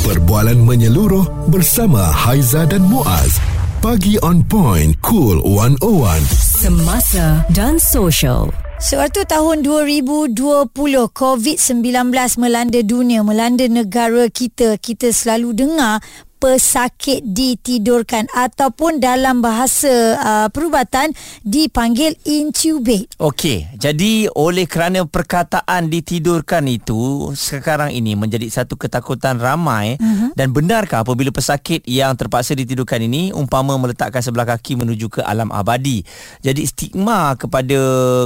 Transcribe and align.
Perbualan 0.00 0.56
menyeluruh 0.64 1.52
bersama 1.52 2.00
Haiza 2.00 2.64
dan 2.64 2.88
Muaz. 2.88 3.36
Pagi 3.84 4.16
on 4.24 4.40
point, 4.40 4.96
cool 5.04 5.44
101. 5.44 6.24
Semasa 6.56 7.44
dan 7.52 7.76
social. 7.76 8.48
Sewaktu 8.80 9.28
tahun 9.28 9.60
2020 9.60 10.72
COVID-19 11.12 12.16
melanda 12.40 12.80
dunia, 12.80 13.20
melanda 13.20 13.68
negara 13.68 14.24
kita, 14.32 14.80
kita 14.80 15.12
selalu 15.12 15.52
dengar 15.52 16.00
pesakit 16.40 17.20
ditidurkan 17.20 18.24
ataupun 18.32 18.96
dalam 18.96 19.44
bahasa 19.44 20.16
uh, 20.16 20.48
perubatan 20.48 21.12
dipanggil 21.44 22.16
intubate. 22.24 23.12
Okey, 23.20 23.68
jadi 23.76 24.32
oleh 24.32 24.64
kerana 24.64 25.04
perkataan 25.04 25.92
ditidurkan 25.92 26.64
itu 26.64 27.30
sekarang 27.36 27.92
ini 27.92 28.16
menjadi 28.16 28.48
satu 28.48 28.80
ketakutan 28.80 29.36
ramai 29.36 30.00
uh-huh. 30.00 30.32
dan 30.32 30.48
benarkah 30.56 31.04
apabila 31.04 31.28
pesakit 31.28 31.84
yang 31.84 32.16
terpaksa 32.16 32.56
ditidurkan 32.56 33.04
ini 33.04 33.36
umpama 33.36 33.76
meletakkan 33.76 34.24
sebelah 34.24 34.48
kaki 34.56 34.80
menuju 34.80 35.12
ke 35.12 35.20
alam 35.20 35.52
abadi. 35.52 36.00
Jadi 36.40 36.64
stigma 36.64 37.36
kepada 37.36 37.78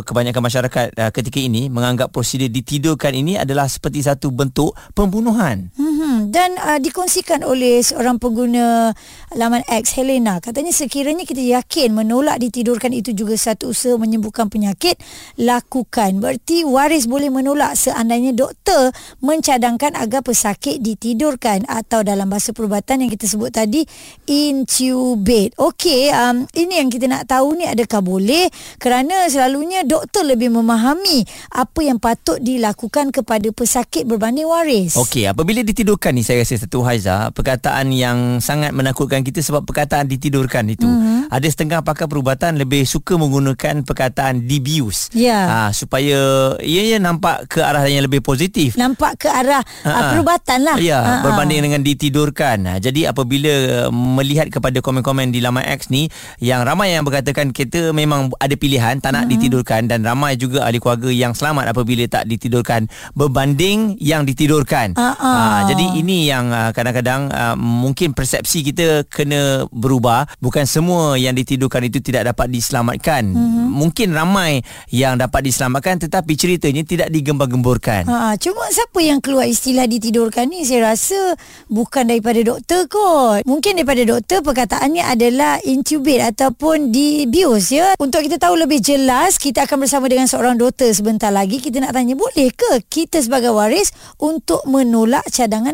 kebanyakan 0.07 0.43
masyarakat 0.47 0.87
uh, 0.95 1.11
ketika 1.11 1.43
ini 1.43 1.67
menganggap 1.67 2.15
prosedur 2.15 2.47
ditidurkan 2.47 3.11
ini 3.11 3.35
adalah 3.35 3.67
seperti 3.67 4.07
satu 4.07 4.31
bentuk 4.31 4.71
pembunuhan. 4.95 5.75
Uh-huh. 6.15 6.31
Dan 6.31 6.55
uh, 6.63 6.79
dikongsikan 6.79 7.43
oleh 7.43 7.83
seorang 7.83 8.23
pengguna 8.23 8.95
laman 9.35 9.67
X 9.67 9.99
Helena. 9.99 10.39
Katanya 10.39 10.71
sekiranya 10.71 11.27
kita 11.27 11.43
yakin 11.43 11.91
menolak 11.91 12.39
ditidurkan 12.39 12.95
itu 12.95 13.11
juga 13.11 13.35
satu 13.35 13.75
usaha 13.75 13.99
menyembuhkan 13.99 14.47
penyakit 14.47 14.95
lakukan. 15.35 16.23
Berarti 16.23 16.63
waris 16.63 17.11
boleh 17.11 17.35
menolak 17.35 17.75
seandainya 17.75 18.31
doktor 18.31 18.95
mencadangkan 19.19 19.99
agar 19.99 20.23
pesakit 20.23 20.79
ditidurkan 20.79 21.67
atau 21.67 22.07
dalam 22.07 22.31
bahasa 22.31 22.55
perubatan 22.55 23.03
yang 23.03 23.11
kita 23.11 23.27
sebut 23.27 23.51
tadi 23.51 23.83
intubate. 24.31 25.57
Okey 25.59 26.15
um, 26.15 26.47
ini 26.55 26.79
yang 26.79 26.89
kita 26.93 27.11
nak 27.11 27.27
tahu 27.27 27.59
ni 27.59 27.67
adakah 27.67 28.05
boleh? 28.05 28.47
Kerana 28.79 29.27
selalunya 29.27 29.83
doktor 29.83 30.23
lebih 30.23 30.55
memahami 30.55 31.27
apa 31.51 31.81
yang 31.83 31.99
patut 31.99 32.39
dilakukan 32.39 33.11
kepada 33.11 33.49
pesakit 33.51 34.05
berbanding 34.07 34.47
waris. 34.47 34.95
Okey 34.95 35.27
apabila 35.27 35.65
ditidurkan 35.65 36.04
ni 36.11 36.27
saya 36.27 36.45
rasa 36.45 36.61
satu 36.61 36.83
Haiza 36.85 37.33
perkataan 37.33 37.89
yang 37.95 38.43
sangat 38.43 38.75
menakutkan 38.77 39.25
kita 39.25 39.41
sebab 39.41 39.65
perkataan 39.65 40.11
ditidurkan 40.11 40.69
itu. 40.69 40.85
Mm-hmm. 40.85 41.33
Ada 41.33 41.49
setengah 41.49 41.81
pakar 41.81 42.11
perubatan 42.11 42.61
lebih 42.61 42.85
suka 42.85 43.17
menggunakan 43.17 43.87
perkataan 43.87 44.45
debuse. 44.45 45.09
Yeah. 45.17 45.47
Ha, 45.47 45.59
supaya 45.71 46.53
ia 46.61 46.83
ya 46.85 46.99
nampak 47.01 47.49
ke 47.49 47.65
arah 47.65 47.87
yang 47.89 48.05
lebih 48.05 48.21
positif. 48.21 48.75
Nampak 48.75 49.25
ke 49.25 49.29
arah 49.31 49.63
uh, 49.87 50.13
perubatan 50.13 50.59
lah. 50.67 50.77
Ya, 50.77 51.01
Ha-ha. 51.01 51.23
berbanding 51.25 51.65
dengan 51.71 51.81
ditidurkan. 51.81 52.59
Ha, 52.67 52.73
jadi 52.83 53.15
apabila 53.15 53.89
melihat 53.95 54.51
kepada 54.51 54.83
komen-komen 54.83 55.31
di 55.31 55.41
laman 55.41 55.65
X 55.65 55.89
ni 55.89 56.11
yang 56.43 56.67
ramai 56.67 56.93
yang 56.93 57.07
berkatakan 57.07 57.55
kita 57.55 57.95
memang 57.95 58.35
ada 58.43 58.53
pilihan 58.59 58.99
tak 58.99 59.15
nak 59.15 59.25
mm-hmm. 59.25 59.33
ditidurkan 59.39 59.87
dan 59.87 60.03
ramai 60.03 60.35
juga 60.35 60.67
ahli 60.67 60.83
keluarga 60.83 61.09
yang 61.09 61.33
selamat 61.33 61.71
apabila 61.71 62.05
tak 62.11 62.27
ditidurkan 62.27 62.91
berbanding 63.15 63.97
yang 64.03 64.27
ditidurkan. 64.27 64.99
Ha, 64.99 65.71
jadi 65.71 65.94
ini 65.95 66.29
yang 66.29 66.51
uh, 66.51 66.71
kadang-kadang 66.75 67.31
uh, 67.31 67.57
mungkin 67.57 68.13
persepsi 68.13 68.67
kita 68.67 69.07
kena 69.07 69.67
berubah. 69.71 70.27
Bukan 70.43 70.67
semua 70.67 71.15
yang 71.17 71.33
ditidurkan 71.35 71.87
itu 71.87 72.03
tidak 72.03 72.35
dapat 72.35 72.51
diselamatkan. 72.51 73.23
Mm-hmm. 73.35 73.67
mungkin 73.75 74.15
ramai 74.15 74.63
yang 74.95 75.19
dapat 75.19 75.51
diselamatkan 75.51 75.99
tetapi 76.07 76.39
ceritanya 76.39 76.87
tidak 76.87 77.09
digembar-gemburkan 77.11 78.07
ha 78.07 78.39
cuma 78.39 78.71
siapa 78.71 78.99
yang 79.03 79.19
keluar 79.19 79.49
istilah 79.49 79.89
ditidurkan 79.89 80.51
ni? 80.51 80.67
Saya 80.67 80.95
rasa 80.95 81.39
bukan 81.71 82.11
daripada 82.11 82.41
doktor 82.43 82.87
kot. 82.91 83.43
Mungkin 83.47 83.81
daripada 83.81 84.03
doktor 84.05 84.43
perkataannya 84.45 85.05
adalah 85.05 85.59
intubate 85.63 86.35
ataupun 86.35 86.91
dibius 86.91 87.71
ya. 87.73 87.95
Untuk 87.99 88.27
kita 88.27 88.39
tahu 88.39 88.59
lebih 88.59 88.83
jelas 88.83 89.37
kita 89.39 89.65
akan 89.67 89.87
bersama 89.87 90.07
dengan 90.11 90.27
seorang 90.27 90.59
doktor 90.59 90.91
sebentar 90.93 91.31
lagi. 91.31 91.63
Kita 91.63 91.81
nak 91.81 91.95
tanya 91.95 92.15
boleh 92.19 92.51
ke 92.53 92.83
kita 92.87 93.23
sebagai 93.23 93.55
waris 93.55 93.95
untuk 94.19 94.63
menolak 94.67 95.25
cadangan 95.31 95.74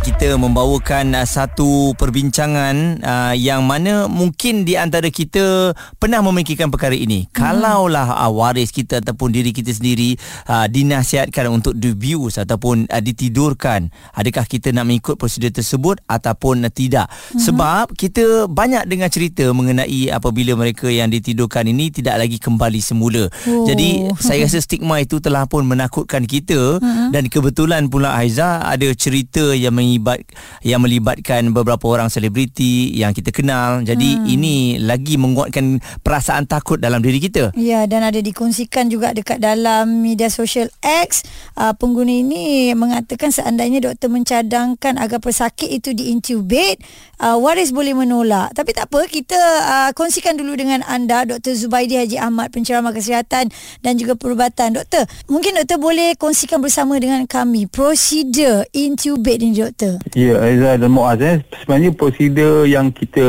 kita 0.00 0.40
membawakan 0.40 1.12
uh, 1.12 1.28
satu 1.28 1.92
perbincangan 2.00 3.04
uh, 3.04 3.34
yang 3.36 3.68
mana 3.68 4.08
mungkin 4.08 4.64
di 4.64 4.72
antara 4.72 5.12
kita 5.12 5.76
pernah 6.00 6.24
memikirkan 6.24 6.72
perkara 6.72 6.96
ini. 6.96 7.28
Hmm. 7.28 7.32
Kalaulah 7.36 8.16
uh, 8.24 8.32
waris 8.32 8.72
kita 8.72 9.04
ataupun 9.04 9.28
diri 9.28 9.52
kita 9.52 9.68
sendiri 9.68 10.16
uh, 10.48 10.64
dinasihatkan 10.72 11.52
untuk 11.52 11.76
debuse 11.76 12.40
ataupun 12.40 12.88
uh, 12.88 13.02
ditidurkan, 13.04 13.92
adakah 14.16 14.48
kita 14.48 14.72
nak 14.72 14.88
mengikut 14.88 15.20
prosedur 15.20 15.52
tersebut 15.52 16.00
ataupun 16.08 16.64
uh, 16.64 16.72
tidak? 16.72 17.12
Hmm. 17.36 17.40
Sebab 17.40 17.92
kita 17.92 18.48
banyak 18.48 18.88
dengar 18.88 19.12
cerita 19.12 19.52
mengenai 19.52 20.08
apabila 20.08 20.56
mereka 20.56 20.88
yang 20.88 21.12
ditidurkan 21.12 21.68
ini 21.68 21.92
tidak 21.92 22.24
lagi 22.24 22.40
kembali 22.40 22.80
semula. 22.80 23.28
Oh. 23.44 23.68
Jadi 23.68 24.16
saya 24.16 24.48
rasa 24.48 24.64
stigma 24.64 24.96
itu 25.04 25.20
telah 25.20 25.44
pun 25.44 25.68
menakutkan 25.68 26.24
kita 26.24 26.80
hmm. 26.80 27.12
dan 27.12 27.28
kebetulan 27.28 27.92
pula 27.92 28.16
Aiza 28.16 28.64
ada 28.64 28.88
cerita 28.96 29.52
yang 29.52 29.76
melibat 29.90 30.22
yang 30.62 30.78
melibatkan 30.78 31.50
beberapa 31.50 31.82
orang 31.90 32.06
selebriti 32.06 32.94
yang 32.94 33.10
kita 33.10 33.34
kenal. 33.34 33.82
Jadi 33.82 34.22
hmm. 34.22 34.26
ini 34.30 34.54
lagi 34.78 35.18
menguatkan 35.18 35.82
perasaan 36.06 36.46
takut 36.46 36.78
dalam 36.78 37.02
diri 37.02 37.18
kita. 37.18 37.50
Ya 37.58 37.82
dan 37.90 38.06
ada 38.06 38.22
dikongsikan 38.22 38.86
juga 38.86 39.10
dekat 39.10 39.42
dalam 39.42 39.98
media 39.98 40.30
sosial 40.30 40.70
X 40.78 41.26
uh, 41.58 41.74
pengguna 41.74 42.22
ini 42.22 42.70
mengatakan 42.78 43.34
seandainya 43.34 43.82
doktor 43.82 44.14
mencadangkan 44.14 44.94
agar 45.02 45.18
pesakit 45.18 45.66
itu 45.66 45.90
diintubate 45.90 46.78
uh, 47.18 47.34
waris 47.40 47.74
boleh 47.74 47.98
menolak. 47.98 48.54
Tapi 48.54 48.70
tak 48.76 48.86
apa 48.92 49.10
kita 49.10 49.40
uh, 49.66 49.90
kongsikan 49.96 50.38
dulu 50.38 50.54
dengan 50.54 50.86
anda 50.86 51.26
Dr 51.26 51.56
Zubaidi 51.56 51.98
Haji 51.98 52.22
Ahmad 52.22 52.52
penceramah 52.54 52.94
kesihatan 52.94 53.50
dan 53.82 53.92
juga 53.96 54.14
perubatan. 54.14 54.76
Doktor, 54.76 55.08
mungkin 55.26 55.56
doktor 55.56 55.80
boleh 55.80 56.14
kongsikan 56.20 56.60
bersama 56.60 57.00
dengan 57.00 57.24
kami 57.24 57.64
prosedur 57.64 58.68
intubate 58.76 59.40
ini 59.40 59.56
doktor 59.56 59.79
doktor? 59.80 60.12
Ya, 60.12 60.34
Aizah 60.44 60.76
dan 60.76 60.90
Muaz 60.92 61.20
eh. 61.24 61.40
Sebenarnya 61.64 61.90
prosedur 61.96 62.68
yang 62.68 62.92
kita 62.92 63.26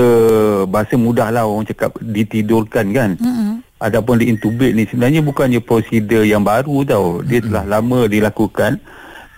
bahasa 0.67 0.99
mudah 0.99 1.31
lah 1.31 1.47
orang 1.47 1.67
cakap 1.67 1.95
ditidurkan 2.03 2.91
kan. 2.91 3.09
Mm-hmm. 3.15 3.51
Adapun 3.81 4.21
di 4.21 4.29
intubate 4.29 4.75
ni 4.77 4.83
sebenarnya 4.85 5.23
bukannya 5.23 5.63
prosedur 5.63 6.27
yang 6.27 6.43
baru 6.43 6.83
tau. 6.83 7.07
Dia 7.23 7.39
mm-hmm. 7.39 7.47
telah 7.47 7.65
lama 7.65 7.99
dilakukan 8.11 8.71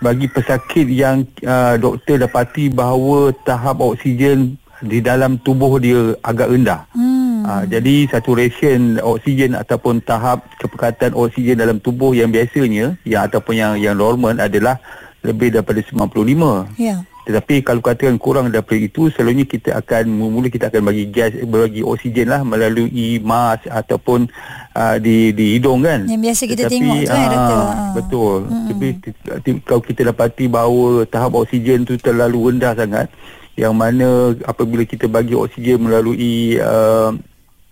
bagi 0.02 0.26
pesakit 0.28 0.84
yang 0.90 1.24
uh, 1.46 1.80
doktor 1.80 2.20
dapati 2.20 2.68
bahawa 2.68 3.32
tahap 3.46 3.80
oksigen 3.80 4.60
di 4.84 5.00
dalam 5.00 5.40
tubuh 5.40 5.80
dia 5.80 6.12
agak 6.20 6.52
rendah. 6.52 6.84
Hmm. 6.92 7.40
Uh, 7.44 7.64
jadi 7.64 8.08
saturation 8.12 9.00
oksigen 9.00 9.56
ataupun 9.56 10.04
tahap 10.04 10.44
kepekatan 10.60 11.16
oksigen 11.16 11.56
dalam 11.56 11.80
tubuh 11.80 12.12
yang 12.12 12.28
biasanya 12.28 13.00
yang 13.08 13.24
ataupun 13.24 13.54
yang 13.56 13.72
yang 13.80 13.96
normal 13.96 14.36
adalah 14.36 14.76
lebih 15.24 15.56
daripada 15.56 15.80
95. 15.80 16.76
Ya. 16.76 17.02
Tetapi 17.24 17.64
kalau 17.64 17.80
katakan 17.80 18.20
kurang 18.20 18.52
daripada 18.52 18.76
itu, 18.76 19.08
selalunya 19.08 19.48
kita 19.48 19.80
akan 19.80 20.12
mula 20.12 20.52
kita 20.52 20.68
akan 20.68 20.92
bagi 20.92 21.08
gas, 21.08 21.32
bagi 21.48 21.80
oksigen 21.80 22.28
lah 22.28 22.44
melalui 22.44 23.16
mask 23.24 23.64
ataupun 23.72 24.28
uh, 24.76 24.96
di 25.00 25.32
di 25.32 25.56
hidung 25.56 25.80
kan. 25.80 26.04
Yang 26.04 26.20
biasa 26.20 26.42
kita 26.44 26.62
Tetapi, 26.68 26.74
tengok 26.76 26.96
tu 27.00 27.08
kan, 27.08 27.28
doktor. 27.32 27.62
Betul. 27.96 28.38
Mm-hmm. 28.44 28.92
Tapi 29.40 29.50
kalau 29.64 29.82
kita 29.82 30.00
dapati 30.12 30.44
bahawa 30.52 31.08
tahap 31.08 31.32
oksigen 31.40 31.88
tu 31.88 31.96
terlalu 31.96 32.52
rendah 32.52 32.76
sangat, 32.76 33.08
yang 33.56 33.72
mana 33.72 34.36
apabila 34.44 34.84
kita 34.84 35.08
bagi 35.08 35.32
oksigen 35.32 35.80
melalui 35.80 36.60
uh, 36.60 37.08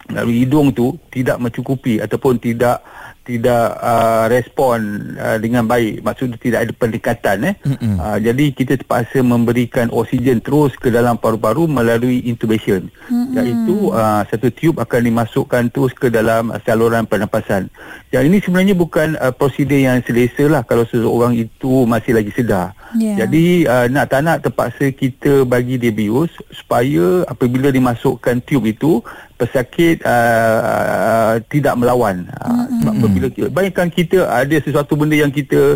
melalui 0.08 0.48
hidung 0.48 0.72
tu 0.72 0.96
tidak 1.12 1.36
mencukupi 1.36 2.00
ataupun 2.00 2.40
tidak 2.40 2.80
tidak 3.22 3.78
uh, 3.78 4.26
respon 4.26 4.78
uh, 5.18 5.38
dengan 5.38 5.66
baik. 5.66 6.02
Maksudnya 6.02 6.38
tidak 6.38 6.58
ada 6.68 6.72
pendekatan 6.74 7.36
eh. 7.48 7.54
Uh, 7.64 8.18
jadi 8.18 8.44
kita 8.50 8.78
terpaksa 8.78 9.22
memberikan 9.22 9.88
oksigen 9.94 10.42
terus 10.42 10.74
ke 10.74 10.90
dalam 10.90 11.18
paru-paru 11.18 11.70
melalui 11.70 12.22
intubation. 12.26 12.90
Mm-mm. 13.10 13.34
iaitu 13.34 13.76
uh, 13.90 14.22
satu 14.28 14.48
tube 14.52 14.78
akan 14.78 15.00
dimasukkan 15.08 15.62
terus 15.72 15.92
ke 15.96 16.08
dalam 16.12 16.54
saluran 16.62 17.04
pernafasan 17.08 17.72
yang 18.12 18.28
ini 18.28 18.44
sebenarnya 18.44 18.76
bukan 18.76 19.16
uh, 19.16 19.32
prosedur 19.32 19.80
yang 19.80 20.04
selesa 20.04 20.44
lah 20.46 20.62
kalau 20.62 20.84
seseorang 20.84 21.32
itu 21.36 21.88
masih 21.88 22.12
lagi 22.12 22.30
sedar. 22.32 22.76
Yeah. 22.92 23.24
jadi 23.24 23.46
uh, 23.66 23.86
nak 23.88 24.12
tak 24.12 24.20
nak 24.20 24.44
terpaksa 24.44 24.92
kita 24.92 25.48
bagi 25.48 25.80
dia 25.80 25.88
bius 25.88 26.28
supaya 26.52 27.24
apabila 27.24 27.72
dimasukkan 27.72 28.44
tube 28.44 28.68
itu 28.68 29.00
pesakit 29.42 29.98
uh, 30.06 30.58
uh, 30.62 31.34
tidak 31.50 31.74
melawan 31.74 32.30
uh, 32.38 32.62
mm-hmm. 32.62 32.78
sebab 32.78 33.10
bila 33.10 33.26
bayangkan 33.50 33.90
kita 33.90 34.30
ada 34.30 34.56
sesuatu 34.62 34.94
benda 34.94 35.18
yang 35.18 35.34
kita 35.34 35.74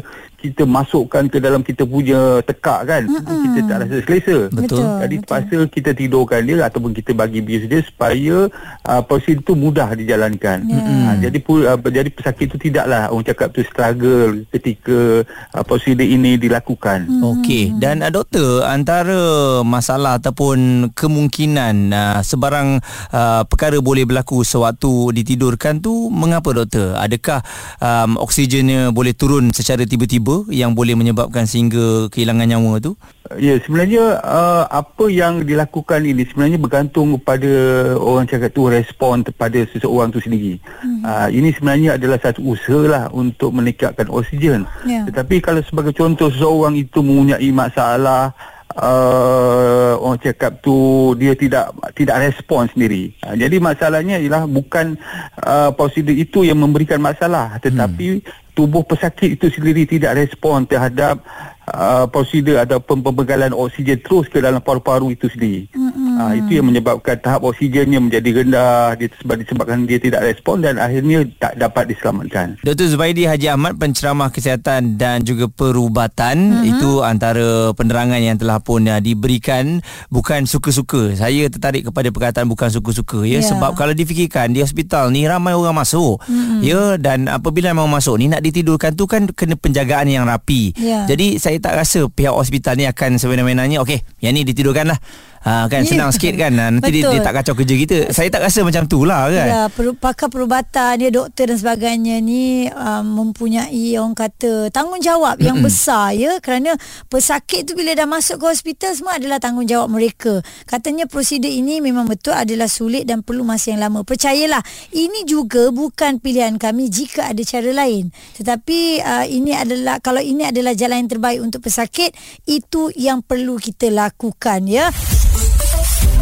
kita 0.52 0.64
masukkan 0.68 1.24
ke 1.26 1.38
dalam 1.40 1.62
kita 1.64 1.82
punya 1.86 2.42
tekak 2.44 2.80
kan. 2.86 3.02
Mm 3.06 3.34
kita 3.46 3.60
tak 3.68 3.78
rasa 3.86 3.96
selesa. 4.04 4.38
Betul. 4.52 4.84
jadi 5.06 5.16
terpaksa 5.22 5.58
kita 5.70 5.90
tidurkan 5.96 6.40
dia 6.44 6.56
ataupun 6.66 6.92
kita 6.92 7.14
bagi 7.14 7.40
bius 7.40 7.64
dia 7.70 7.80
supaya 7.84 8.50
uh, 8.84 9.02
prosedur 9.06 9.40
itu 9.46 9.52
mudah 9.54 9.88
dijalankan. 9.94 10.66
Uh, 10.66 11.14
jadi 11.22 11.38
pu- 11.38 11.64
uh, 11.64 11.78
jadi 11.78 12.10
pesakit 12.10 12.50
itu 12.50 12.58
tidaklah 12.68 13.08
orang 13.12 13.26
cakap 13.26 13.48
tu 13.54 13.62
struggle 13.62 14.42
ketika 14.50 15.22
uh, 15.54 15.64
prosedur 15.64 16.04
ini 16.04 16.36
dilakukan. 16.36 17.06
Okey. 17.22 17.78
Dan 17.78 18.02
uh, 18.02 18.10
doktor 18.10 18.66
antara 18.66 19.62
masalah 19.62 20.18
ataupun 20.18 20.90
kemungkinan 20.92 21.94
uh, 21.94 22.20
sebarang 22.20 22.82
uh, 23.14 23.42
perkara 23.46 23.78
boleh 23.78 24.02
berlaku 24.02 24.42
sewaktu 24.42 25.14
ditidurkan 25.14 25.78
tu 25.78 26.10
mengapa 26.10 26.50
doktor? 26.52 26.98
Adakah 26.98 27.40
um, 27.78 28.18
oksigennya 28.20 28.90
boleh 28.90 29.14
turun 29.14 29.54
secara 29.54 29.86
tiba-tiba 29.86 30.35
yang 30.52 30.76
boleh 30.76 30.92
menyebabkan 30.92 31.48
sehingga 31.48 32.10
kehilangan 32.12 32.50
nyawa 32.52 32.82
tu? 32.82 32.92
Ya 33.40 33.58
sebenarnya 33.58 34.22
uh, 34.22 34.64
apa 34.70 35.10
yang 35.10 35.42
dilakukan 35.42 36.06
ini 36.06 36.26
sebenarnya 36.28 36.58
bergantung 36.60 37.16
kepada 37.18 37.52
orang 37.98 38.26
cakap 38.28 38.54
tu 38.54 38.70
respon 38.70 39.24
kepada 39.26 39.64
seseorang 39.72 40.12
tu 40.12 40.20
sendiri. 40.22 40.60
Hmm. 40.84 41.02
Uh, 41.02 41.28
ini 41.32 41.50
sebenarnya 41.50 41.98
adalah 41.98 42.20
satu 42.22 42.44
usaha 42.44 42.86
lah 42.86 43.04
untuk 43.10 43.50
meningkatkan 43.50 44.06
oksigen. 44.12 44.68
Ya. 44.86 45.02
Tetapi 45.10 45.42
kalau 45.42 45.64
sebagai 45.64 45.96
contoh 45.96 46.30
seseorang 46.30 46.78
itu 46.78 47.02
mempunyai 47.02 47.50
masalah 47.50 48.30
uh, 48.78 49.98
orang 49.98 50.20
cakap 50.22 50.60
tu 50.60 51.12
dia 51.18 51.32
tidak 51.34 51.72
tidak 51.98 52.30
respon 52.30 52.68
sendiri. 52.70 53.10
Uh, 53.24 53.34
jadi 53.34 53.56
masalahnya 53.58 54.22
ialah 54.22 54.44
bukan 54.46 54.94
uh, 55.42 55.72
prosedur 55.74 56.14
itu 56.14 56.46
yang 56.46 56.60
memberikan 56.60 57.02
masalah 57.02 57.58
tetapi 57.58 58.22
hmm. 58.22 58.45
Tubuh 58.56 58.80
pesakit 58.88 59.36
itu 59.36 59.52
sendiri 59.52 59.84
tidak 59.84 60.16
respon 60.16 60.64
terhadap 60.64 61.20
uh, 61.68 62.08
prosedur 62.08 62.56
atau 62.56 62.80
pembegalan 62.80 63.52
oksigen 63.52 64.00
terus 64.00 64.32
ke 64.32 64.40
dalam 64.40 64.64
paru-paru 64.64 65.12
itu 65.12 65.28
sendiri. 65.28 65.68
Mm-hmm. 65.68 65.85
Uh, 66.16 66.32
itu 66.32 66.56
yang 66.56 66.66
menyebabkan 66.72 67.20
tahap 67.20 67.44
oksigennya 67.44 68.00
menjadi 68.00 68.40
rendah 68.40 68.96
dia 68.96 69.12
sebab 69.20 69.36
disebabkan 69.36 69.84
dia 69.84 70.00
tidak 70.00 70.24
respon 70.24 70.64
dan 70.64 70.80
akhirnya 70.80 71.28
tak 71.36 71.60
dapat 71.60 71.92
diselamatkan. 71.92 72.56
Dr. 72.64 72.88
Zubaidi 72.88 73.28
Haji 73.28 73.52
Ahmad 73.52 73.76
penceramah 73.76 74.32
kesihatan 74.32 74.96
dan 74.96 75.28
juga 75.28 75.44
perubatan 75.52 76.36
mm-hmm. 76.64 76.70
itu 76.72 76.90
antara 77.04 77.76
penerangan 77.76 78.16
yang 78.16 78.40
telah 78.40 78.64
pun 78.64 78.88
uh, 78.88 78.96
diberikan 78.96 79.84
bukan 80.08 80.48
suka-suka. 80.48 81.12
Saya 81.20 81.52
tertarik 81.52 81.92
kepada 81.92 82.08
perkataan 82.08 82.48
bukan 82.48 82.72
suka-suka 82.72 83.20
ya 83.28 83.38
yeah. 83.38 83.44
sebab 83.44 83.76
kalau 83.76 83.92
difikirkan 83.92 84.56
di 84.56 84.64
hospital 84.64 85.12
ni 85.12 85.28
ramai 85.28 85.52
orang 85.52 85.76
masuk 85.76 86.24
mm-hmm. 86.24 86.60
ya 86.64 86.96
dan 86.96 87.28
apabila 87.28 87.76
mau 87.76 87.84
masuk 87.86 88.16
ni 88.16 88.32
nak 88.32 88.40
ditidurkan 88.40 88.96
tu 88.96 89.04
kan 89.04 89.28
kena 89.28 89.52
penjagaan 89.60 90.08
yang 90.08 90.24
rapi. 90.24 90.72
Yeah. 90.80 91.04
Jadi 91.04 91.36
saya 91.36 91.60
tak 91.60 91.76
rasa 91.76 92.08
pihak 92.08 92.32
hospital 92.32 92.80
ni 92.80 92.88
akan 92.88 93.20
sebenarnya 93.20 93.84
okey 93.84 94.00
yang 94.24 94.32
ni 94.32 94.48
ditidurkan 94.48 94.96
lah 94.96 94.98
Ha, 95.46 95.70
kan 95.70 95.86
yeah. 95.86 95.90
senang 95.94 96.10
sikit 96.10 96.34
kan. 96.34 96.50
Ha, 96.58 96.74
nanti 96.74 96.90
dia, 96.90 97.06
dia 97.06 97.22
tak 97.22 97.38
kacau 97.38 97.54
kerja 97.54 97.74
kita. 97.78 97.98
Saya 98.10 98.26
tak 98.34 98.50
rasa 98.50 98.66
macam 98.66 98.82
tu 98.90 99.06
lah 99.06 99.30
kan? 99.30 99.46
Ya, 99.46 99.62
per, 99.70 99.94
pakar 99.94 100.26
perubatan 100.26 100.98
dia 100.98 101.14
doktor 101.14 101.54
dan 101.54 101.58
sebagainya 101.62 102.18
ni 102.18 102.66
um, 102.66 103.22
mempunyai 103.22 103.94
orang 103.94 104.18
kata 104.18 104.74
tanggungjawab 104.74 105.38
yang 105.38 105.62
Mm-mm. 105.62 105.70
besar 105.70 106.18
ya. 106.18 106.42
Kerana 106.42 106.74
pesakit 107.06 107.62
tu 107.62 107.78
bila 107.78 107.94
dah 107.94 108.10
masuk 108.10 108.42
ke 108.42 108.46
hospital 108.50 108.90
semua 108.98 109.22
adalah 109.22 109.38
tanggungjawab 109.38 109.86
mereka. 109.86 110.42
Katanya 110.66 111.06
prosedur 111.06 111.46
ini 111.46 111.78
memang 111.78 112.10
betul 112.10 112.34
adalah 112.34 112.66
sulit 112.66 113.06
dan 113.06 113.22
perlu 113.22 113.46
masa 113.46 113.70
yang 113.70 113.86
lama. 113.86 114.02
Percayalah 114.02 114.66
ini 114.98 115.22
juga 115.22 115.70
bukan 115.70 116.18
pilihan 116.18 116.58
kami 116.58 116.90
jika 116.90 117.30
ada 117.30 117.42
cara 117.46 117.70
lain. 117.70 118.10
Tetapi 118.34 118.98
uh, 118.98 119.26
ini 119.30 119.54
adalah 119.54 120.02
kalau 120.02 120.18
ini 120.18 120.50
adalah 120.50 120.74
jalan 120.74 121.06
yang 121.06 121.10
terbaik 121.14 121.38
untuk 121.38 121.62
pesakit 121.62 122.10
itu 122.50 122.90
yang 122.98 123.22
perlu 123.22 123.62
kita 123.62 123.94
lakukan 123.94 124.66
ya 124.66 124.90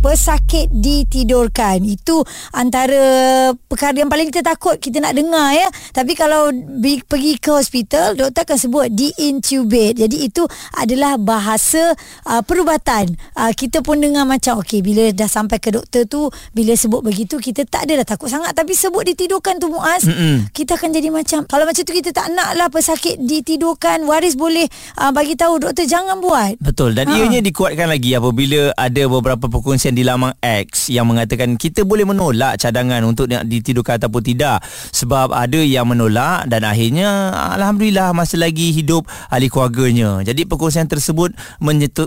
pesakit 0.00 0.72
ditidurkan. 0.72 1.84
Itu 1.84 2.24
antara 2.50 3.52
perkara 3.54 4.00
yang 4.00 4.10
paling 4.10 4.32
kita 4.32 4.42
takut 4.42 4.80
kita 4.80 4.98
nak 4.98 5.14
dengar 5.14 5.54
ya. 5.54 5.68
Tapi 5.92 6.12
kalau 6.16 6.50
bi- 6.52 7.04
pergi 7.04 7.36
ke 7.36 7.52
hospital, 7.54 8.16
doktor 8.16 8.42
akan 8.48 8.58
sebut 8.58 8.86
di-intubate. 8.90 10.04
Jadi 10.08 10.16
itu 10.26 10.42
adalah 10.74 11.20
bahasa 11.20 11.92
uh, 12.26 12.42
perubatan. 12.42 13.12
Uh, 13.36 13.52
kita 13.52 13.84
pun 13.84 14.00
dengar 14.00 14.24
macam 14.24 14.58
okey 14.64 14.80
bila 14.80 15.12
dah 15.12 15.28
sampai 15.28 15.60
ke 15.60 15.70
doktor 15.70 16.08
tu 16.08 16.32
bila 16.56 16.72
sebut 16.74 17.04
begitu 17.04 17.36
kita 17.36 17.68
tak 17.68 17.84
adalah 17.86 18.08
takut 18.08 18.32
sangat 18.32 18.56
tapi 18.56 18.72
sebut 18.72 19.04
ditidurkan 19.04 19.60
tu 19.60 19.68
Muaz, 19.70 20.08
Mm-mm. 20.08 20.50
kita 20.50 20.74
akan 20.80 20.90
jadi 20.90 21.08
macam 21.12 21.44
kalau 21.46 21.68
macam 21.68 21.82
tu 21.84 21.94
kita 21.94 22.10
tak 22.10 22.32
naklah 22.32 22.72
pesakit 22.72 23.20
ditidurkan, 23.20 24.02
waris 24.08 24.34
boleh 24.34 24.66
uh, 24.98 25.12
bagi 25.14 25.36
tahu 25.36 25.60
doktor 25.60 25.86
jangan 25.86 26.18
buat. 26.18 26.58
Betul 26.58 26.96
dan 26.96 27.06
ha. 27.10 27.14
ianya 27.14 27.44
dikuatkan 27.44 27.86
lagi 27.86 28.16
apabila 28.16 28.72
ada 28.74 29.02
beberapa 29.06 29.46
perkongsian 29.46 29.89
perkongsian 29.90 29.94
di 29.98 30.04
laman 30.06 30.32
X 30.38 30.88
yang 30.94 31.06
mengatakan 31.10 31.58
kita 31.58 31.82
boleh 31.82 32.06
menolak 32.06 32.62
cadangan 32.62 33.02
untuk 33.02 33.26
nak 33.26 33.44
ditidurkan 33.46 33.98
ataupun 33.98 34.22
tidak 34.22 34.62
sebab 34.94 35.34
ada 35.34 35.58
yang 35.58 35.86
menolak 35.90 36.46
dan 36.46 36.62
akhirnya 36.62 37.34
alhamdulillah 37.58 38.14
masih 38.14 38.38
lagi 38.38 38.70
hidup 38.70 39.04
ahli 39.28 39.50
keluarganya. 39.50 40.22
Jadi 40.22 40.46
perkongsian 40.46 40.86
tersebut 40.86 41.34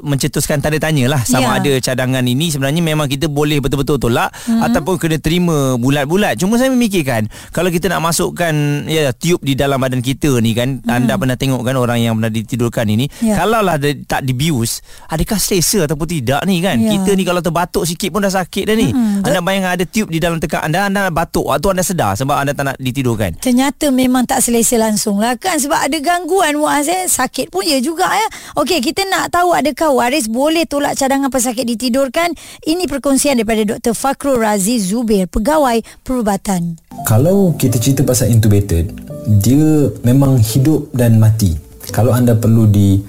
mencetuskan 0.03 0.63
tanda 0.63 0.79
tanya 0.79 1.11
lah 1.11 1.21
sama 1.27 1.59
ya. 1.59 1.61
ada 1.61 1.73
cadangan 1.83 2.23
ini 2.23 2.49
sebenarnya 2.49 2.81
memang 2.81 3.11
kita 3.11 3.27
boleh 3.27 3.59
betul-betul 3.59 3.99
tolak 3.99 4.31
mm-hmm. 4.31 4.65
ataupun 4.71 4.95
kena 4.97 5.17
terima 5.19 5.75
bulat-bulat. 5.75 6.39
Cuma 6.39 6.55
saya 6.55 6.71
memikirkan 6.71 7.27
kalau 7.51 7.67
kita 7.67 7.91
nak 7.91 8.01
masukkan 8.01 8.53
ya 8.87 9.11
tiup 9.11 9.43
di 9.43 9.53
dalam 9.59 9.77
badan 9.77 9.99
kita 9.99 10.39
ni 10.39 10.55
kan 10.55 10.79
mm-hmm. 10.79 10.89
anda 10.89 11.19
pernah 11.19 11.35
tengok 11.35 11.61
kan 11.61 11.75
orang 11.75 11.99
yang 11.99 12.15
pernah 12.15 12.31
ditidurkan 12.31 12.87
ini 12.87 13.05
ya. 13.19 13.35
kalaulah 13.43 13.75
tak 14.07 14.23
dibius 14.23 14.79
adakah 15.09 15.37
selesa 15.37 15.85
ataupun 15.85 16.07
tidak 16.07 16.41
ni 16.47 16.63
kan. 16.63 16.79
Ya. 16.79 16.95
Kita 16.97 17.17
ni 17.17 17.23
kalau 17.25 17.41
terbatas 17.41 17.72
batuk 17.73 17.89
sikit 17.89 18.13
pun 18.13 18.21
dah 18.21 18.29
sakit 18.29 18.69
dah 18.69 18.77
ni. 18.77 18.93
Hmm, 18.93 19.25
anda 19.25 19.41
bayangkan 19.41 19.73
ada 19.81 19.85
tube 19.89 20.13
di 20.13 20.21
dalam 20.21 20.37
tekak 20.37 20.61
anda, 20.61 20.85
anda 20.85 21.09
batuk. 21.09 21.49
Waktu 21.49 21.73
anda 21.73 21.81
sedar 21.81 22.13
sebab 22.13 22.37
anda 22.37 22.53
tak 22.53 22.69
nak 22.69 22.77
ditidurkan. 22.77 23.41
Ternyata 23.41 23.89
memang 23.89 24.29
tak 24.29 24.45
selesa 24.45 24.77
langsung 24.77 25.17
lah 25.17 25.33
kan. 25.41 25.57
Sebab 25.57 25.89
ada 25.89 25.97
gangguan 25.97 26.53
Muaz 26.61 26.85
eh. 26.85 27.09
Sakit 27.09 27.49
pun 27.49 27.65
ya 27.65 27.81
juga 27.81 28.05
ya. 28.13 28.27
Okey, 28.61 28.77
kita 28.85 29.09
nak 29.09 29.33
tahu 29.33 29.57
adakah 29.57 29.89
waris 29.89 30.29
boleh 30.29 30.69
tolak 30.69 30.93
cadangan 30.93 31.33
pesakit 31.33 31.65
ditidurkan. 31.65 32.29
Ini 32.61 32.85
perkongsian 32.85 33.41
daripada 33.41 33.65
Dr. 33.65 33.97
Fakrul 33.97 34.37
Razi 34.37 34.77
Zubir, 34.77 35.25
pegawai 35.25 35.81
perubatan. 36.05 36.77
Kalau 37.09 37.57
kita 37.57 37.81
cerita 37.81 38.05
pasal 38.05 38.29
intubated, 38.29 38.93
dia 39.41 39.89
memang 40.05 40.37
hidup 40.37 40.93
dan 40.93 41.17
mati. 41.17 41.57
Kalau 41.89 42.13
anda 42.13 42.37
perlu 42.37 42.69
di 42.69 43.01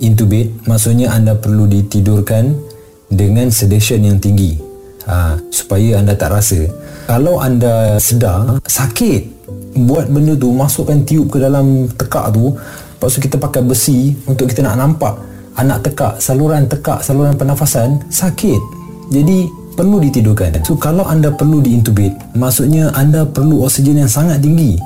intubate, 0.00 0.64
maksudnya 0.64 1.12
anda 1.12 1.36
perlu 1.36 1.68
ditidurkan 1.68 2.75
dengan 3.10 3.50
sedation 3.50 4.02
yang 4.02 4.18
tinggi. 4.18 4.58
Ha, 5.06 5.38
supaya 5.54 6.02
anda 6.02 6.18
tak 6.18 6.34
rasa. 6.34 6.66
Kalau 7.06 7.38
anda 7.38 7.96
sedar 8.02 8.58
sakit. 8.66 9.38
Buat 9.76 10.08
benda 10.08 10.32
tu 10.34 10.50
masukkan 10.56 10.96
tiup 11.04 11.36
ke 11.36 11.38
dalam 11.38 11.86
tekak 11.94 12.32
tu. 12.32 12.56
Lepas 12.56 13.12
tu 13.12 13.20
kita 13.20 13.36
pakai 13.36 13.60
besi 13.60 14.16
untuk 14.24 14.48
kita 14.48 14.64
nak 14.64 14.80
nampak 14.80 15.14
anak 15.56 15.88
tekak 15.88 16.20
saluran 16.20 16.68
tekak 16.68 17.00
saluran 17.00 17.34
pernafasan 17.34 18.00
sakit. 18.12 18.60
Jadi 19.08 19.48
perlu 19.76 20.00
ditidurkan 20.00 20.64
so 20.64 20.72
kalau 20.80 21.04
anda 21.04 21.28
perlu 21.28 21.60
diintubate 21.60 22.16
maksudnya 22.32 22.88
anda 22.96 23.28
perlu 23.28 23.64
oksigen 23.64 24.00
yang 24.00 24.10
sangat 24.10 24.40
tinggi. 24.40 24.76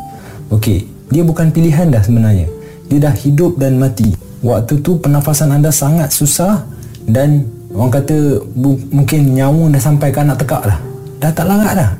Okey, 0.50 0.82
dia 1.14 1.22
bukan 1.22 1.54
pilihan 1.54 1.90
dah 1.94 2.02
sebenarnya. 2.02 2.50
Dia 2.90 2.98
dah 3.06 3.14
hidup 3.14 3.54
dan 3.54 3.78
mati. 3.78 4.10
Waktu 4.42 4.82
tu 4.82 4.98
pernafasan 4.98 5.54
anda 5.54 5.70
sangat 5.70 6.10
susah 6.10 6.66
dan 7.06 7.46
Orang 7.70 7.92
kata 7.94 8.42
bu- 8.42 8.82
mungkin 8.90 9.34
nyawa 9.34 9.70
dah 9.70 9.82
sampai 9.82 10.10
ke 10.10 10.18
anak 10.18 10.42
tekak 10.42 10.62
dah. 10.66 10.78
Dah 11.22 11.30
tak 11.30 11.46
larat 11.46 11.72
dah. 11.78 11.90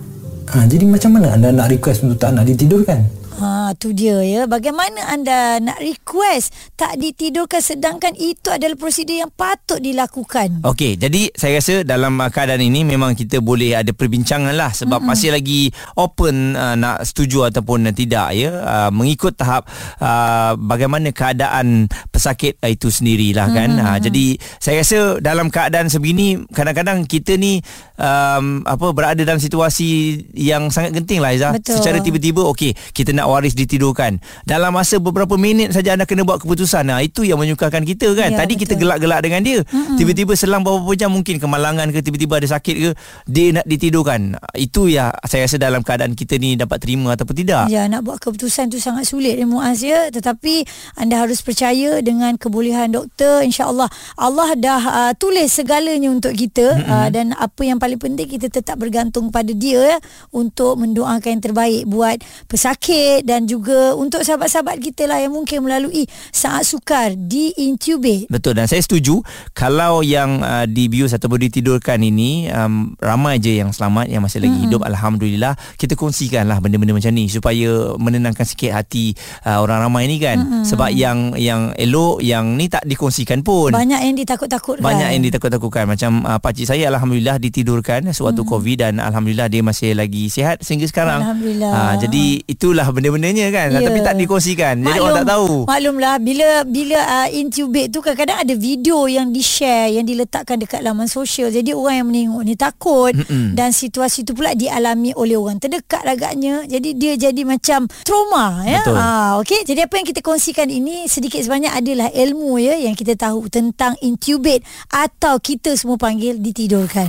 Ha, 0.50 0.67
jadi 0.67 0.83
macam 0.83 1.11
mana 1.15 1.39
anda 1.39 1.55
nak 1.55 1.71
request 1.71 2.03
untuk 2.03 2.19
tak 2.19 2.35
nak 2.35 2.43
ditidurkan? 2.43 3.07
Ha 3.40 3.73
tu 3.80 3.97
dia 3.97 4.20
ya. 4.20 4.44
Bagaimana 4.44 5.09
anda 5.09 5.56
nak 5.64 5.80
request 5.80 6.52
tak 6.76 7.00
ditidurkan 7.00 7.64
sedangkan 7.64 8.12
itu 8.20 8.52
adalah 8.52 8.76
prosedur 8.76 9.16
yang 9.16 9.32
patut 9.32 9.80
dilakukan. 9.80 10.61
Okey, 10.61 11.00
jadi 11.00 11.32
saya 11.32 11.56
rasa 11.56 11.80
dalam 11.80 12.20
keadaan 12.20 12.61
ini 12.61 12.85
memang 12.85 13.16
kita 13.16 13.40
boleh 13.40 13.80
ada 13.80 13.97
perbincangan 13.97 14.52
lah 14.52 14.76
sebab 14.76 15.00
mm-hmm. 15.00 15.09
masih 15.09 15.32
lagi 15.32 15.73
open 15.97 16.52
uh, 16.52 16.76
nak 16.76 17.00
setuju 17.09 17.49
ataupun 17.49 17.88
tidak 17.97 18.37
ya 18.37 18.52
uh, 18.61 18.90
mengikut 18.92 19.32
tahap 19.40 19.64
uh, 20.04 20.52
bagaimana 20.61 21.09
keadaan 21.09 21.88
pesakit 22.12 22.61
itu 22.61 22.92
sendirilah 22.92 23.49
kan. 23.56 23.73
Mm-hmm. 23.73 23.88
Uh, 23.88 23.99
jadi 24.04 24.26
saya 24.61 24.85
rasa 24.85 24.99
dalam 25.25 25.49
keadaan 25.49 25.88
sebegini 25.88 26.44
kadang-kadang 26.52 27.09
kita 27.09 27.40
ni 27.40 27.64
um, 27.97 28.68
apa 28.68 28.87
berada 28.92 29.25
dalam 29.25 29.40
situasi 29.40 30.20
yang 30.37 30.68
sangat 30.68 30.92
genting 31.00 31.25
lah 31.25 31.32
Izzah. 31.32 31.56
Secara 31.56 32.04
tiba-tiba 32.04 32.44
okey 32.52 32.76
kita 32.92 33.16
nak 33.16 33.29
waris 33.30 33.54
ditidurkan. 33.54 34.18
Dalam 34.42 34.75
masa 34.75 34.99
beberapa 34.99 35.38
minit 35.38 35.70
saja 35.70 35.94
anda 35.94 36.04
kena 36.04 36.26
buat 36.26 36.42
keputusan. 36.42 36.90
Nah, 36.90 36.99
itu 37.00 37.22
yang 37.22 37.38
menyukarkan 37.38 37.87
kita 37.87 38.12
kan. 38.18 38.34
Ya, 38.34 38.38
Tadi 38.42 38.58
kita 38.58 38.75
betul. 38.75 38.82
gelak-gelak 38.87 39.20
dengan 39.22 39.40
dia. 39.46 39.60
Mm-mm. 39.62 39.96
Tiba-tiba 39.96 40.32
selang 40.34 40.66
beberapa 40.66 40.92
jam 40.99 41.14
mungkin 41.14 41.38
kemalangan 41.38 41.94
ke 41.94 42.02
tiba-tiba 42.02 42.42
ada 42.42 42.49
sakit 42.50 42.75
ke 42.75 42.90
dia 43.30 43.46
nak 43.54 43.66
ditidurkan. 43.66 44.34
Itu 44.58 44.90
ya 44.90 45.14
saya 45.25 45.46
rasa 45.46 45.56
dalam 45.60 45.87
keadaan 45.87 46.18
kita 46.18 46.37
ni 46.37 46.58
dapat 46.58 46.82
terima 46.82 47.14
ataupun 47.14 47.37
tidak. 47.37 47.70
Ya, 47.70 47.87
nak 47.87 48.02
buat 48.02 48.18
keputusan 48.18 48.72
tu 48.72 48.82
sangat 48.82 49.06
sulit 49.06 49.38
ya 49.38 49.46
Muaz 49.46 49.80
ya. 49.80 50.10
Tetapi 50.10 50.66
anda 50.99 51.22
harus 51.22 51.40
percaya 51.40 52.02
dengan 52.02 52.34
kebolehan 52.34 52.90
doktor. 52.90 53.46
InsyaAllah 53.46 53.88
Allah 54.18 54.49
dah 54.58 54.82
uh, 54.82 55.12
tulis 55.14 55.52
segalanya 55.52 56.10
untuk 56.10 56.34
kita 56.34 56.75
mm-hmm. 56.75 56.90
uh, 56.90 57.08
dan 57.12 57.26
apa 57.38 57.62
yang 57.62 57.78
paling 57.78 58.00
penting 58.00 58.26
kita 58.26 58.50
tetap 58.50 58.80
bergantung 58.80 59.28
pada 59.30 59.52
dia 59.52 59.96
ya 59.96 59.99
untuk 60.32 60.80
mendoakan 60.80 61.40
yang 61.40 61.42
terbaik 61.42 61.82
buat 61.88 62.16
pesakit 62.46 63.20
dan 63.25 63.47
juga 63.47 63.95
untuk 63.97 64.23
sahabat-sahabat 64.23 64.81
kita 64.81 65.07
lah 65.07 65.21
yang 65.23 65.33
mungkin 65.35 65.65
melalui 65.65 66.05
saat 66.31 66.67
sukar 66.67 67.15
di 67.17 67.53
intubate. 67.57 68.29
Betul 68.29 68.59
dan 68.59 68.67
saya 68.67 68.83
setuju 68.83 69.23
kalau 69.57 70.05
yang 70.05 70.43
uh, 70.45 70.67
dibius 70.69 71.17
ataupun 71.17 71.49
ditidurkan 71.49 72.00
ini 72.00 72.50
um, 72.53 72.95
ramai 73.00 73.41
je 73.41 73.59
yang 73.61 73.71
selamat 73.73 74.11
yang 74.11 74.23
masih 74.25 74.43
lagi 74.43 74.59
hidup 74.67 74.83
alhamdulillah 74.85 75.55
kita 75.81 75.97
kongsikanlah 75.97 76.59
benda-benda 76.61 76.97
macam 76.97 77.12
ni 77.15 77.31
supaya 77.31 77.95
menenangkan 77.97 78.45
sikit 78.45 78.75
hati 78.77 79.15
uh, 79.47 79.62
orang 79.62 79.87
ramai 79.87 80.11
ni 80.11 80.21
kan 80.21 80.41
mm-hmm. 80.41 80.65
sebab 80.67 80.91
yang 80.93 81.33
yang 81.37 81.73
elok 81.77 82.21
yang 82.21 82.57
ni 82.59 82.69
tak 82.69 82.85
dikongsikan 82.85 83.41
pun 83.41 83.73
Banyak 83.73 84.00
yang 84.05 84.17
ditakut-takutkan. 84.17 84.85
banyak 84.85 85.09
yang 85.17 85.23
ditakut-takutkan 85.25 85.85
macam 85.89 86.25
uh, 86.27 86.39
pakcik 86.43 86.69
saya 86.69 86.91
alhamdulillah 86.93 87.41
ditidurkan 87.41 88.11
sewaktu 88.11 88.43
hmm. 88.45 88.50
covid 88.50 88.77
dan 88.81 88.93
alhamdulillah 89.00 89.49
dia 89.49 89.62
masih 89.65 89.93
lagi 89.97 90.29
sihat 90.29 90.61
sehingga 90.61 90.87
sekarang 90.89 91.21
Alhamdulillah. 91.21 91.71
Ah, 91.73 91.95
jadi 92.00 92.25
itulah 92.45 92.87
benda-bendanya 93.00 93.49
kan 93.49 93.69
Ya. 93.73 93.88
tapi 93.88 94.00
tak 94.04 94.14
dikongsikan 94.14 94.75
jadi 94.85 94.99
orang 95.00 95.25
tak 95.25 95.30
tahu 95.33 95.64
Maklumlah 95.64 96.14
bila 96.21 96.49
bila 96.66 96.99
uh, 97.00 97.28
intubate 97.30 97.88
tu 97.88 97.99
kadang-kadang 97.99 98.38
ada 98.42 98.54
video 98.54 99.07
yang 99.07 99.30
di-share 99.30 99.90
yang 99.90 100.04
diletakkan 100.04 100.61
dekat 100.61 100.83
laman 100.83 101.07
sosial. 101.07 101.49
Jadi 101.49 101.73
orang 101.73 101.95
yang 102.02 102.09
menengok 102.09 102.42
ni 102.42 102.54
takut 102.54 103.12
Mm-mm. 103.14 103.54
dan 103.54 103.71
situasi 103.71 104.26
tu 104.26 104.35
pula 104.35 104.52
dialami 104.52 105.14
oleh 105.14 105.38
orang 105.38 105.57
terdekat 105.57 106.02
agaknya. 106.04 106.66
Jadi 106.66 106.99
dia 106.99 107.14
jadi 107.16 107.42
macam 107.47 107.87
trauma 108.02 108.61
ya. 108.66 108.83
Betul. 108.83 108.97
Ah 108.99 109.30
okey. 109.40 109.62
Jadi 109.64 109.80
apa 109.87 109.95
yang 109.97 110.07
kita 110.07 110.21
kongsikan 110.21 110.69
ini 110.69 111.07
sedikit 111.07 111.40
sebanyak 111.40 111.73
adalah 111.73 112.09
ilmu 112.11 112.59
ya 112.59 112.75
yang 112.76 112.92
kita 112.92 113.16
tahu 113.16 113.49
tentang 113.49 113.95
intubate 114.02 114.66
atau 114.90 115.38
kita 115.38 115.78
semua 115.78 115.97
panggil 115.97 116.37
ditidurkan. 116.37 117.09